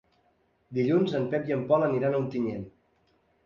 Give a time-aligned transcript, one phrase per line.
[0.77, 2.69] Dilluns en Pep i en Pol aniran a Ontinyent.